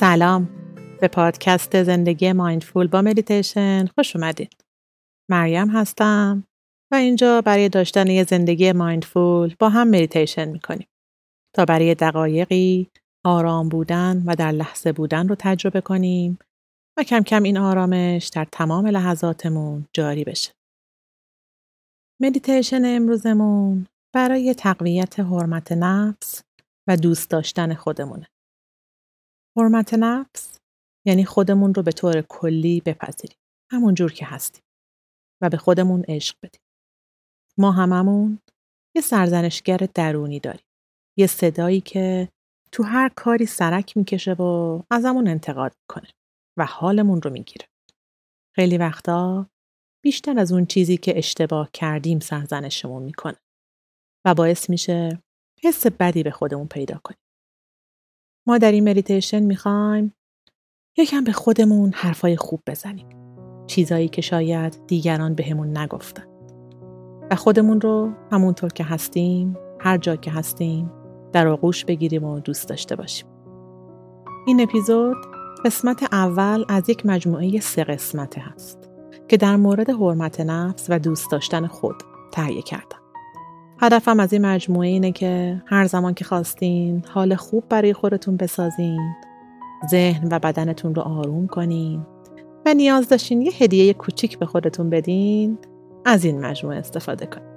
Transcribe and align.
سلام 0.00 0.48
به 1.00 1.08
پادکست 1.08 1.82
زندگی 1.82 2.32
mindful 2.32 2.86
با 2.86 3.02
مدیتیشن 3.02 3.86
خوش 3.86 4.16
اومدید. 4.16 4.64
مریم 5.30 5.68
هستم 5.68 6.44
و 6.92 6.94
اینجا 6.94 7.40
برای 7.40 7.68
داشتن 7.68 8.06
یه 8.06 8.24
زندگی 8.24 8.72
mindful 8.72 9.54
با 9.58 9.68
هم 9.68 9.88
مدیتیشن 9.88 10.48
می‌کنیم 10.48 10.88
تا 11.56 11.64
برای 11.64 11.94
دقایقی 11.94 12.90
آرام 13.24 13.68
بودن 13.68 14.22
و 14.26 14.36
در 14.36 14.52
لحظه 14.52 14.92
بودن 14.92 15.28
رو 15.28 15.36
تجربه 15.38 15.80
کنیم 15.80 16.38
و 16.98 17.02
کم 17.02 17.20
کم 17.20 17.42
این 17.42 17.58
آرامش 17.58 18.28
در 18.28 18.46
تمام 18.52 18.86
لحظاتمون 18.86 19.86
جاری 19.92 20.24
بشه. 20.24 20.52
مدیتیشن 22.22 22.82
امروزمون 22.84 23.86
برای 24.14 24.54
تقویت 24.54 25.20
حرمت 25.20 25.72
نفس 25.72 26.42
و 26.88 26.96
دوست 26.96 27.30
داشتن 27.30 27.74
خودمونه. 27.74 28.26
حرمت 29.56 29.94
نفس 29.94 30.58
یعنی 31.06 31.24
خودمون 31.24 31.74
رو 31.74 31.82
به 31.82 31.92
طور 31.92 32.22
کلی 32.22 32.80
بپذیریم. 32.80 33.36
همون 33.72 33.94
جور 33.94 34.12
که 34.12 34.26
هستیم. 34.26 34.62
و 35.42 35.48
به 35.48 35.56
خودمون 35.56 36.04
عشق 36.08 36.36
بدیم. 36.42 36.60
ما 37.58 37.72
هممون 37.72 38.38
یه 38.96 39.02
سرزنشگر 39.02 39.76
درونی 39.94 40.40
داریم. 40.40 40.66
یه 41.18 41.26
صدایی 41.26 41.80
که 41.80 42.28
تو 42.72 42.82
هر 42.82 43.08
کاری 43.16 43.46
سرک 43.46 43.96
می‌کشه 43.96 44.32
و 44.32 44.82
ازمون 44.90 45.28
انتقاد 45.28 45.72
می‌کنه 45.82 46.10
و 46.58 46.64
حالمون 46.64 47.22
رو 47.22 47.30
می‌گیره. 47.30 47.66
خیلی 48.56 48.78
وقتا 48.78 49.46
بیشتر 50.04 50.38
از 50.38 50.52
اون 50.52 50.66
چیزی 50.66 50.96
که 50.96 51.18
اشتباه 51.18 51.70
کردیم 51.72 52.20
سرزنشمون 52.20 53.02
می‌کنه 53.02 53.36
و 54.26 54.34
باعث 54.34 54.70
میشه 54.70 55.22
حس 55.62 55.86
بدی 55.86 56.22
به 56.22 56.30
خودمون 56.30 56.68
پیدا 56.68 57.00
کنیم. 57.04 57.19
ما 58.46 58.58
در 58.58 58.72
این 58.72 58.88
مدیتیشن 58.88 59.40
می‌خوایم 59.40 60.14
یکم 60.98 61.24
به 61.24 61.32
خودمون 61.32 61.92
حرفای 61.94 62.36
خوب 62.36 62.60
بزنیم. 62.66 63.06
چیزایی 63.66 64.08
که 64.08 64.22
شاید 64.22 64.86
دیگران 64.86 65.34
بهمون 65.34 65.78
نگفتن. 65.78 66.24
و 67.30 67.36
خودمون 67.36 67.80
رو 67.80 68.10
همونطور 68.32 68.72
که 68.72 68.84
هستیم، 68.84 69.56
هر 69.80 69.98
جا 69.98 70.16
که 70.16 70.30
هستیم، 70.30 70.90
در 71.32 71.48
آغوش 71.48 71.84
بگیریم 71.84 72.24
و 72.24 72.40
دوست 72.40 72.68
داشته 72.68 72.96
باشیم. 72.96 73.26
این 74.46 74.60
اپیزود 74.60 75.16
قسمت 75.64 76.14
اول 76.14 76.64
از 76.68 76.88
یک 76.88 77.06
مجموعه 77.06 77.60
سه 77.60 77.84
قسمته 77.84 78.40
هست 78.40 78.90
که 79.28 79.36
در 79.36 79.56
مورد 79.56 79.90
حرمت 79.90 80.40
نفس 80.40 80.86
و 80.88 80.98
دوست 80.98 81.30
داشتن 81.30 81.66
خود 81.66 81.96
تهیه 82.32 82.62
کردم. 82.62 82.99
هدفم 83.82 84.20
از 84.20 84.32
این 84.32 84.46
مجموعه 84.46 84.88
اینه 84.88 85.12
که 85.12 85.62
هر 85.66 85.86
زمان 85.86 86.14
که 86.14 86.24
خواستین 86.24 87.04
حال 87.08 87.34
خوب 87.34 87.64
برای 87.68 87.92
خودتون 87.92 88.36
بسازین 88.36 89.00
ذهن 89.90 90.28
و 90.30 90.38
بدنتون 90.38 90.94
رو 90.94 91.02
آروم 91.02 91.46
کنین 91.46 92.06
و 92.66 92.74
نیاز 92.74 93.08
داشتین 93.08 93.42
یه 93.42 93.52
هدیه 93.58 93.94
کوچیک 93.94 94.38
به 94.38 94.46
خودتون 94.46 94.90
بدین 94.90 95.58
از 96.04 96.24
این 96.24 96.40
مجموعه 96.40 96.78
استفاده 96.78 97.26
کنین 97.26 97.50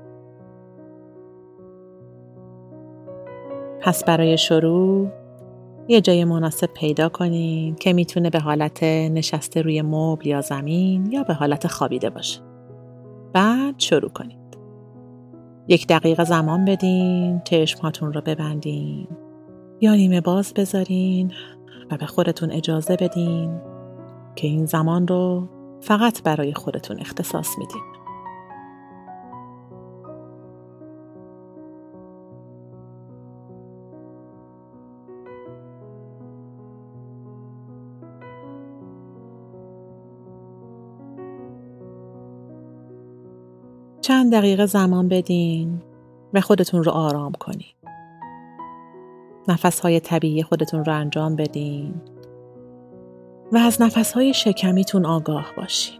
پس 3.81 4.03
برای 4.03 4.37
شروع 4.37 5.07
یه 5.87 6.01
جای 6.01 6.25
مناسب 6.25 6.69
پیدا 6.73 7.09
کنین 7.09 7.75
که 7.75 7.93
می‌تونه 7.93 8.29
به 8.29 8.39
حالت 8.39 8.83
نشسته 8.83 9.61
روی 9.61 9.81
مبل 9.81 10.27
یا 10.27 10.41
زمین 10.41 11.11
یا 11.11 11.23
به 11.23 11.33
حالت 11.33 11.67
خوابیده 11.67 12.09
باشه. 12.09 12.41
بعد 13.33 13.75
شروع 13.77 14.09
کنین. 14.09 14.42
یک 15.67 15.87
دقیقه 15.87 16.23
زمان 16.23 16.65
بدین 16.65 17.41
چشمهاتون 17.45 18.13
رو 18.13 18.21
ببندین 18.21 19.07
یا 19.81 19.95
نیمه 19.95 20.21
باز 20.21 20.53
بذارین 20.53 21.33
و 21.91 21.97
به 21.97 22.05
خودتون 22.05 22.51
اجازه 22.51 22.95
بدین 22.95 23.61
که 24.35 24.47
این 24.47 24.65
زمان 24.65 25.07
رو 25.07 25.49
فقط 25.81 26.23
برای 26.23 26.53
خودتون 26.53 26.99
اختصاص 26.99 27.49
میدین. 27.57 27.92
چند 44.13 44.33
دقیقه 44.33 44.65
زمان 44.65 45.07
بدین 45.07 45.81
و 46.33 46.41
خودتون 46.41 46.83
رو 46.83 46.91
آرام 46.91 47.31
کنین. 47.31 47.73
نفس 49.47 49.79
های 49.79 49.99
طبیعی 49.99 50.43
خودتون 50.43 50.85
رو 50.85 50.93
انجام 50.93 51.35
بدین 51.35 52.01
و 53.51 53.57
از 53.57 53.81
نفس 53.81 54.13
های 54.13 54.33
شکمیتون 54.33 55.05
آگاه 55.05 55.45
باشین. 55.57 55.99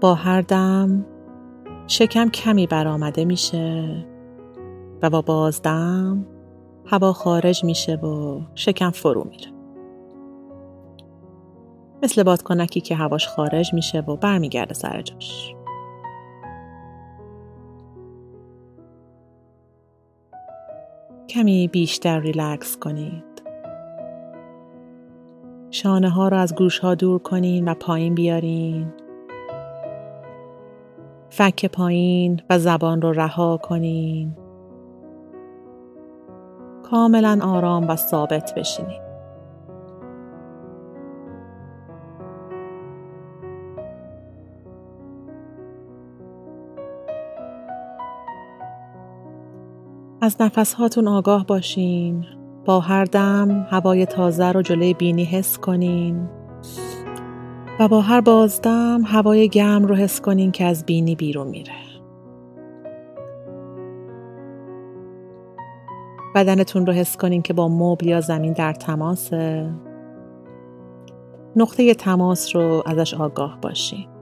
با 0.00 0.14
هر 0.14 0.40
دم 0.40 1.06
شکم 1.86 2.28
کمی 2.28 2.66
برآمده 2.66 3.24
میشه 3.24 4.06
و 5.02 5.10
با 5.10 5.22
بازدم 5.22 6.26
هوا 6.86 7.12
خارج 7.12 7.64
میشه 7.64 7.94
و 7.94 8.40
شکم 8.54 8.90
فرو 8.90 9.24
میره. 9.24 9.52
مثل 12.02 12.22
بادکنکی 12.22 12.80
که 12.80 12.94
هواش 12.94 13.28
خارج 13.28 13.74
میشه 13.74 14.00
و 14.00 14.16
برمیگرده 14.16 14.74
سر 14.74 15.02
جاش. 15.02 15.55
کمی 21.28 21.68
بیشتر 21.68 22.20
ریلکس 22.20 22.76
کنید. 22.76 23.42
شانه 25.70 26.10
ها 26.10 26.28
را 26.28 26.38
از 26.38 26.54
گوش 26.54 26.78
ها 26.78 26.94
دور 26.94 27.18
کنین 27.18 27.68
و 27.68 27.74
پایین 27.74 28.14
بیارین. 28.14 28.92
فک 31.30 31.66
پایین 31.66 32.40
و 32.50 32.58
زبان 32.58 33.02
رو 33.02 33.12
رها 33.12 33.56
کنین. 33.56 34.36
کاملا 36.82 37.38
آرام 37.42 37.88
و 37.88 37.96
ثابت 37.96 38.54
بشینید. 38.54 39.05
از 50.26 50.36
نفس 50.40 50.74
هاتون 50.74 51.08
آگاه 51.08 51.46
باشین. 51.46 52.26
با 52.64 52.80
هر 52.80 53.04
دم 53.04 53.66
هوای 53.70 54.06
تازه 54.06 54.52
رو 54.52 54.62
جلوی 54.62 54.94
بینی 54.94 55.24
حس 55.24 55.58
کنین. 55.58 56.28
و 57.80 57.88
با 57.88 58.00
هر 58.00 58.20
بازدم 58.20 59.02
هوای 59.04 59.48
گرم 59.48 59.84
رو 59.84 59.94
حس 59.94 60.20
کنین 60.20 60.52
که 60.52 60.64
از 60.64 60.86
بینی 60.86 61.14
بیرون 61.14 61.46
میره. 61.46 61.72
بدنتون 66.34 66.86
رو 66.86 66.92
حس 66.92 67.16
کنین 67.16 67.42
که 67.42 67.52
با 67.52 67.68
مبل 67.68 68.06
یا 68.06 68.20
زمین 68.20 68.52
در 68.52 68.72
تماسه. 68.72 69.74
نقطه 71.56 71.94
تماس 71.94 72.56
رو 72.56 72.82
ازش 72.86 73.14
آگاه 73.14 73.58
باشین. 73.60 74.15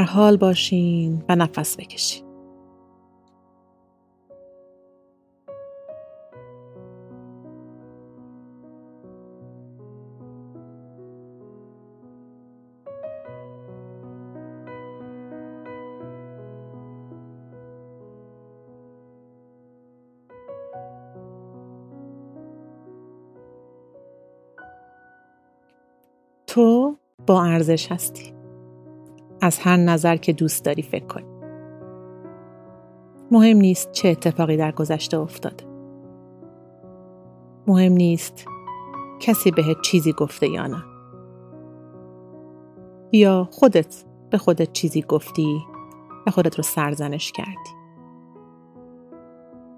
در 0.00 0.06
حال 0.06 0.36
باشین 0.36 1.24
و 1.28 1.36
نفس 1.36 1.76
بکشین. 1.76 2.24
تو 26.46 26.96
با 27.26 27.44
ارزش 27.44 27.92
هستی. 27.92 28.39
از 29.40 29.58
هر 29.58 29.76
نظر 29.76 30.16
که 30.16 30.32
دوست 30.32 30.64
داری 30.64 30.82
فکر 30.82 31.06
کنی. 31.06 31.26
مهم 33.30 33.56
نیست 33.56 33.92
چه 33.92 34.08
اتفاقی 34.08 34.56
در 34.56 34.72
گذشته 34.72 35.18
افتاده. 35.18 35.64
مهم 37.66 37.92
نیست 37.92 38.44
کسی 39.20 39.50
بهت 39.50 39.80
چیزی 39.82 40.12
گفته 40.12 40.48
یا 40.48 40.66
نه. 40.66 40.82
یا 43.12 43.48
خودت 43.50 44.04
به 44.30 44.38
خودت 44.38 44.72
چیزی 44.72 45.02
گفتی 45.02 45.60
و 46.26 46.30
خودت 46.30 46.56
رو 46.56 46.62
سرزنش 46.62 47.32
کردی. 47.32 47.70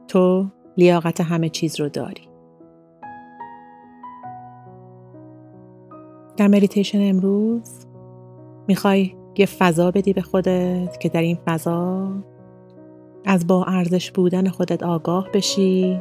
تو 0.08 0.46
لیاقت 0.76 1.20
همه 1.20 1.48
چیز 1.48 1.80
رو 1.80 1.88
داری. 1.88 2.28
در 6.36 6.48
مدیتیشن 6.48 6.98
امروز 7.00 7.86
می‌خوای 8.68 9.16
یه 9.36 9.46
فضا 9.46 9.90
بدی 9.90 10.12
به 10.12 10.22
خودت 10.22 11.00
که 11.00 11.08
در 11.08 11.20
این 11.20 11.38
فضا 11.46 12.12
از 13.24 13.46
با 13.46 13.64
ارزش 13.64 14.10
بودن 14.10 14.48
خودت 14.48 14.82
آگاه 14.82 15.28
بشی 15.34 16.00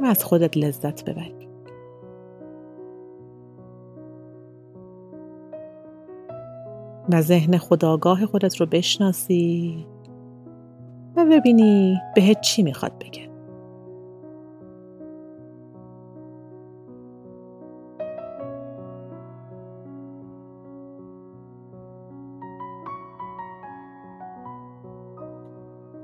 و 0.00 0.04
از 0.04 0.24
خودت 0.24 0.56
لذت 0.56 1.04
ببری. 1.04 1.48
و 7.12 7.22
ذهن 7.22 7.58
خداگاه 7.58 8.26
خودت 8.26 8.56
رو 8.56 8.66
بشناسی 8.66 9.86
و 11.16 11.24
ببینی 11.24 12.00
بهت 12.14 12.40
چی 12.40 12.62
می‌خواد 12.62 12.92
بگه. 12.98 13.25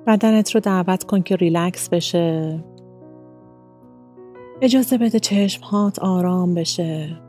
بدنت 0.07 0.55
رو 0.55 0.61
دعوت 0.61 1.05
کن 1.05 1.23
که 1.23 1.37
ریلکس 1.37 1.89
بشه. 1.89 2.65
اجازه 4.63 4.99
بده 4.99 5.21
چشم 5.21 5.65
هات 5.65 5.99
آرام 5.99 6.55
بشه. 6.55 7.21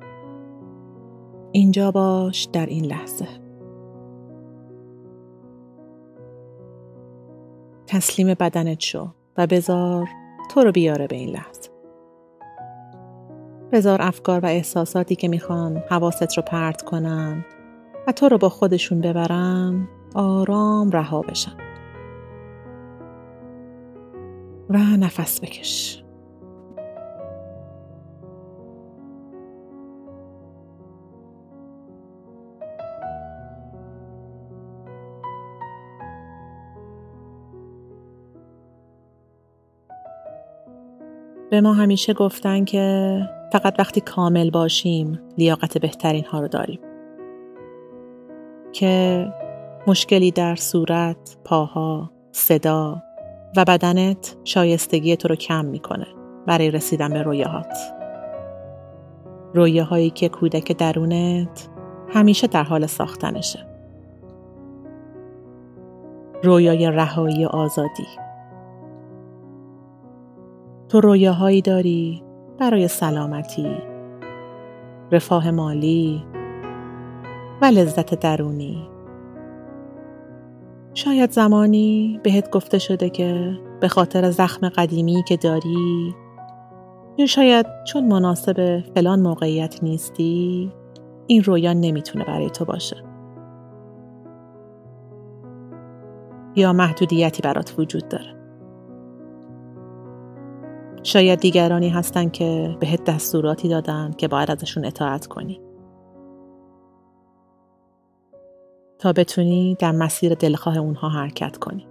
اینجا 1.52 1.92
باش 1.92 2.44
در 2.44 2.66
این 2.66 2.86
لحظه. 2.86 3.28
تسلیم 7.88 8.28
بدنت 8.28 8.80
شو 8.80 9.08
و 9.38 9.48
بذار 9.48 10.10
تو 10.52 10.62
رو 10.62 10.72
بیاره 10.72 11.08
به 11.08 11.16
این 11.16 11.30
لحظه. 11.30 11.70
بذار 13.72 14.02
افکار 14.02 14.40
و 14.40 14.46
احساساتی 14.46 15.16
که 15.16 15.28
می‌خوان 15.28 15.78
حواست 15.90 16.38
رو 16.38 16.44
پرت 16.44 16.82
کنن 16.82 17.46
و 18.08 18.12
تو 18.12 18.30
رو 18.30 18.38
با 18.38 18.50
خودشون 18.50 19.02
ببرن 19.02 19.88
آرام 20.16 20.92
رها 20.92 21.22
بشن. 21.22 21.63
و 24.74 24.78
نفس 24.78 25.42
بکش. 25.42 26.04
به 41.52 41.62
ما 41.62 41.74
همیشه 41.74 42.14
گفتن 42.14 42.66
که 42.66 43.20
فقط 43.52 43.76
وقتی 43.80 44.02
کامل 44.02 44.50
باشیم 44.50 45.20
لیاقت 45.38 45.78
بهترین 45.78 46.26
ها 46.26 46.40
رو 46.40 46.48
داریم. 46.48 46.80
که 48.72 49.28
مشکلی 49.88 50.32
در 50.32 50.56
صورت، 50.56 51.38
پاها، 51.46 52.12
صدا 52.32 53.04
و 53.58 53.66
بدنت 53.66 54.38
شایستگی 54.44 55.16
تو 55.16 55.28
رو 55.28 55.36
کم 55.36 55.66
می‌کنه 55.66 56.08
برای 56.46 56.72
رسیدن 56.72 57.14
به 57.14 57.22
رویاهات. 57.22 57.78
رویاهایی 59.54 60.10
که 60.10 60.30
کودک 60.30 60.78
درونت 60.78 61.70
همیشه 62.10 62.48
در 62.48 62.64
حال 62.64 62.86
ساختنشه. 62.86 63.66
رویای 66.44 66.92
رهایی 66.92 67.46
آزادی. 67.46 68.08
تو 70.90 71.02
رویاهایی 71.02 71.62
داری 71.62 72.24
برای 72.60 72.88
سلامتی 72.88 73.78
رفاه 75.12 75.52
مالی 75.52 76.24
و 77.62 77.66
لذت 77.66 78.20
درونی. 78.20 78.93
شاید 80.94 81.32
زمانی 81.32 82.20
بهت 82.24 82.50
گفته 82.50 82.80
شده 82.80 83.10
که 83.10 83.60
به 83.80 83.88
خاطر 83.88 84.32
زخم 84.32 84.70
قدیمی 84.70 85.24
که 85.28 85.38
داری 85.38 86.16
یا 87.18 87.26
شاید 87.26 87.66
چون 87.88 88.08
مناسب 88.08 88.84
فلان 88.96 89.22
موقعیت 89.22 89.84
نیستی 89.84 90.72
این 91.28 91.44
رویا 91.44 91.74
نمی‌تونه 91.74 92.26
برای 92.26 92.50
تو 92.50 92.66
باشه. 92.66 93.04
یا 96.56 96.74
محدودیتی 96.74 97.42
برات 97.42 97.74
وجود 97.78 98.08
داره. 98.08 98.36
شاید 101.04 101.40
دیگرانی 101.40 101.90
هستن 101.90 102.30
که 102.30 102.78
بهت 102.80 103.04
دستوراتی 103.04 103.70
دادن 103.70 104.12
که 104.18 104.28
باید 104.28 104.52
ازشون 104.52 104.86
اطاعت 104.86 105.28
کنی. 105.28 105.62
تا 109.04 109.14
بتونی 109.14 109.76
در 109.80 109.92
مسیر 109.92 110.34
دلخواه 110.34 110.78
اونها 110.78 111.10
حرکت 111.10 111.58
کنی. 111.58 111.88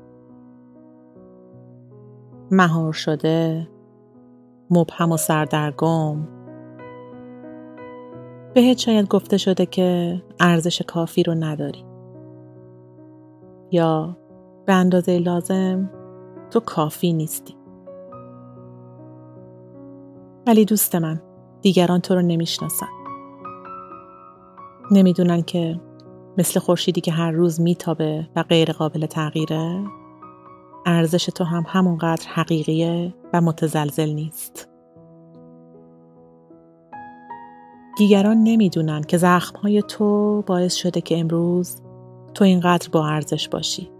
مهار 2.50 2.92
شده، 2.92 3.68
مبهم 4.70 5.12
و 5.12 5.16
سردرگم. 5.16 6.28
بهت 8.54 8.78
شاید 8.78 9.08
گفته 9.08 9.36
شده 9.36 9.66
که 9.66 10.22
ارزش 10.40 10.82
کافی 10.82 11.22
رو 11.22 11.34
نداری. 11.34 11.84
یا 13.70 14.16
به 14.66 14.72
اندازه 14.72 15.18
لازم 15.18 15.90
تو 16.50 16.60
کافی 16.60 17.12
نیستی. 17.12 17.54
ولی 20.46 20.64
دوست 20.64 20.94
من 20.94 21.22
دیگران 21.62 22.00
تو 22.00 22.14
رو 22.14 22.22
نمی‌شناسن. 22.22 22.86
نمی‌دونن 24.90 25.42
که 25.42 25.80
مثل 26.38 26.60
خورشیدی 26.60 27.00
که 27.00 27.12
هر 27.12 27.30
روز 27.30 27.60
میتابه 27.60 28.28
و 28.36 28.42
غیر 28.42 28.72
قابل 28.72 29.06
تغییره. 29.06 29.84
ارزش 30.86 31.24
تو 31.24 31.44
هم 31.44 31.64
همونقدر 31.68 32.26
حقیقیه 32.28 33.14
و 33.32 33.40
متزلزل 33.40 34.08
نیست. 34.08 34.68
دیگران 37.98 38.36
نمی‌دونن 38.36 39.02
که 39.02 39.16
زخمهای 39.16 39.82
تو 39.82 40.42
باعث 40.46 40.74
شده 40.74 41.00
که 41.00 41.18
امروز 41.18 41.82
تو 42.34 42.44
اینقدر 42.44 42.88
با 42.92 43.06
ارزش 43.06 43.48
باشی 43.48 43.90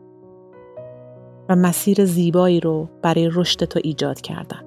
و 1.49 1.57
مسیر 1.57 2.05
زیبایی 2.05 2.61
رو 2.61 2.89
برای 3.03 3.31
رشد 3.33 3.65
تو 3.65 3.81
ایجاد 3.85 4.21
کردن. 4.21 4.65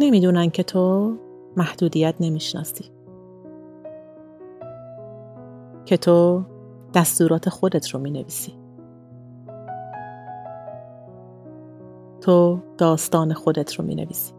نمی‌دونن 0.00 0.50
که 0.50 0.62
تو 0.62 1.12
محدودیت 1.56 2.14
نمی‌شناسی. 2.20 2.97
که 5.88 5.96
تو 5.96 6.44
دستورات 6.94 7.48
خودت 7.48 7.88
رو 7.88 8.00
می 8.00 8.10
نویسی. 8.10 8.52
تو 12.20 12.58
داستان 12.78 13.32
خودت 13.32 13.74
رو 13.74 13.84
می 13.84 13.94
نویسی. 13.94 14.32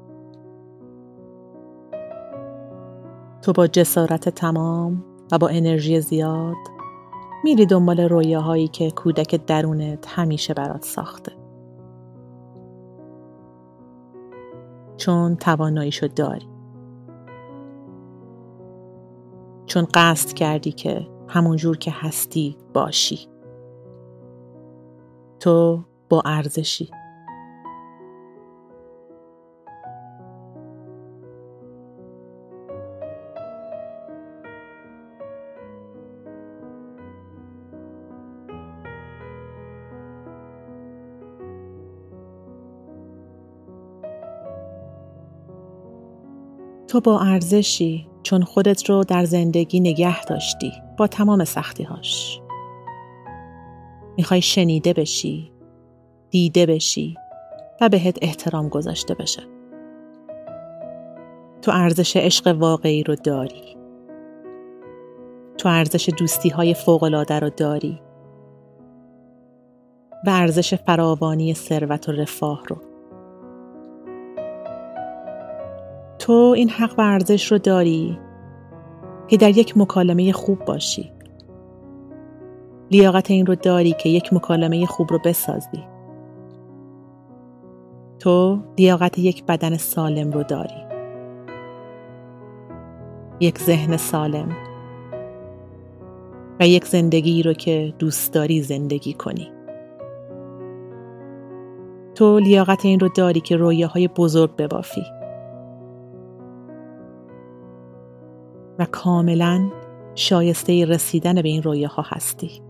تو 3.41 3.53
با 3.53 3.67
جسارت 3.67 4.29
تمام 4.29 5.03
و 5.31 5.37
با 5.37 5.47
انرژی 5.47 6.01
زیاد 6.01 6.55
میری 7.43 7.65
دنبال 7.65 7.99
رویاهایی 7.99 8.67
که 8.67 8.91
کودک 8.91 9.45
درونت 9.45 10.05
همیشه 10.07 10.53
برات 10.53 10.85
ساخته. 10.85 11.31
چون 14.97 15.35
تواناییشو 15.35 16.07
داری. 16.07 16.47
چون 19.65 19.87
قصد 19.93 20.33
کردی 20.33 20.71
که 20.71 21.18
همون 21.29 21.57
جور 21.57 21.77
که 21.77 21.91
هستی 21.91 22.57
باشی. 22.73 23.19
تو 25.39 25.83
با 26.09 26.21
ارزشی. 26.25 26.91
تو 46.87 47.01
با 47.01 47.19
ارزشی 47.19 48.07
چون 48.23 48.43
خودت 48.43 48.89
رو 48.89 49.03
در 49.03 49.25
زندگی 49.25 49.79
نگه 49.79 50.23
داشتی. 50.23 50.88
با 50.99 51.07
تمام 51.07 51.43
سختیهاش. 51.43 52.41
می‌خوای 54.17 54.41
شنیده 54.41 54.93
بشی 54.93 55.51
دیده 56.29 56.65
بشی 56.65 57.15
و 57.81 57.89
بهت 57.89 58.17
احترام 58.21 58.69
گذاشته 58.69 59.13
بشه. 59.13 59.41
تو 61.61 61.71
ارزش 61.71 62.17
عشق 62.17 62.47
واقعی 62.47 63.03
رو 63.03 63.15
داری. 63.15 63.77
تو 65.57 65.69
ارزش 65.69 66.09
دوستی 66.17 66.49
های 66.49 66.73
فوقلاده 66.73 67.39
رو 67.39 67.49
داری. 67.49 68.01
و 70.25 70.29
ارزش 70.29 70.73
فراوانی 70.73 71.53
ثروت 71.53 72.09
و 72.09 72.11
رفاه 72.11 72.63
رو. 72.67 72.77
تو 76.19 76.53
این 76.55 76.69
حق 76.69 76.99
و 76.99 77.01
ارزش 77.01 77.51
رو 77.51 77.57
داری 77.57 78.19
که 79.29 79.37
در 79.37 79.57
یک 79.57 79.77
مکالمه 79.77 80.31
خوب 80.31 80.65
باشی. 80.65 81.11
لیاقت 82.91 83.31
این 83.31 83.45
رو 83.45 83.55
داری 83.55 83.95
که 83.99 84.09
یک 84.09 84.33
مکالمه 84.33 84.85
خوب 84.85 85.11
رو 85.11 85.19
بسازی. 85.25 85.83
تو 88.19 88.59
لیاقت 88.77 89.19
یک 89.19 89.45
بدن 89.45 89.77
سالم 89.77 90.31
رو 90.31 90.43
داری. 90.43 90.83
یک 93.39 93.59
ذهن 93.59 93.97
سالم. 93.97 94.55
و 96.59 96.67
یک 96.67 96.85
زندگی 96.85 97.43
رو 97.43 97.53
که 97.53 97.93
دوست 97.99 98.33
داری 98.33 98.61
زندگی 98.61 99.13
کنی. 99.13 99.51
تو 102.15 102.39
لیاقت 102.39 102.85
این 102.85 102.99
رو 102.99 103.09
داری 103.15 103.39
که 103.39 103.55
رویاهای 103.55 104.07
بزرگ 104.07 104.55
ببافی. 104.55 105.18
و 108.79 108.85
کاملا 108.85 109.69
شایسته 110.15 110.85
رسیدن 110.85 111.41
به 111.41 111.49
این 111.49 111.63
رویاها 111.63 112.05
هستی. 112.05 112.61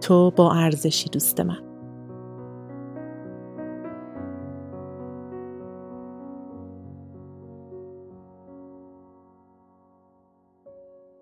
تو 0.00 0.30
با 0.30 0.52
ارزشی 0.52 1.08
دوست 1.08 1.40
من. 1.40 1.62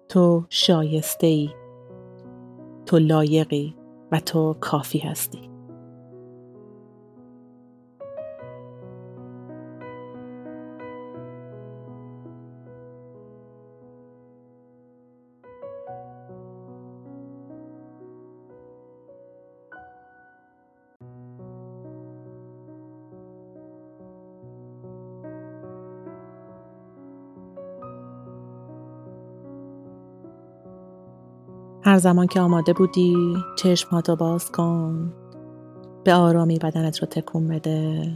تو 0.09 0.44
شایسته 0.49 1.26
ای 1.26 1.50
تو 2.87 2.99
لایقی 2.99 3.76
و 4.12 4.21
تو 4.21 4.56
کافی 4.61 4.99
هستی. 4.99 5.53
هر 31.85 31.99
زمان 31.99 32.26
که 32.26 32.41
آماده 32.41 32.73
بودی 32.73 33.37
چشماتو 33.57 34.17
باز 34.17 34.53
کن. 34.53 35.12
به 36.05 36.14
آرامی 36.14 36.59
بدنت 36.59 36.99
رو 36.99 37.07
تکون 37.07 37.49
بده. 37.49 38.11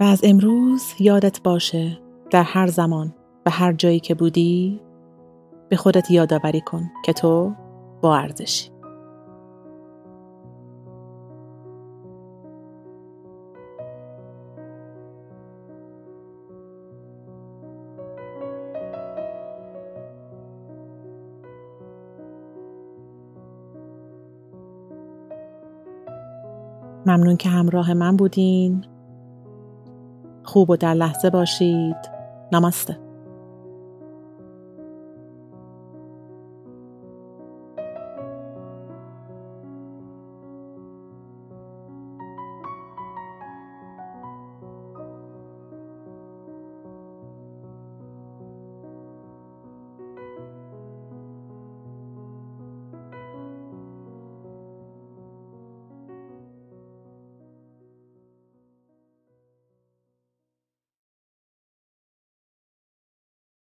و 0.00 0.04
از 0.04 0.20
امروز 0.24 0.82
یادت 0.98 1.42
باشه 1.42 1.98
در 2.30 2.42
هر 2.42 2.66
زمان 2.66 3.14
و 3.46 3.50
هر 3.50 3.72
جایی 3.72 4.00
که 4.00 4.14
بودی 4.14 4.80
به 5.68 5.76
خودت 5.76 6.10
یادآوری 6.10 6.60
کن 6.60 6.90
که 7.04 7.12
تو 7.12 7.52
با 8.02 8.16
ارزشی. 8.16 8.75
ممنون 27.06 27.36
که 27.36 27.48
همراه 27.48 27.94
من 27.94 28.16
بودین. 28.16 28.84
خوب 30.44 30.70
و 30.70 30.76
در 30.76 30.94
لحظه 30.94 31.30
باشید. 31.30 31.96
نماسته. 32.52 33.05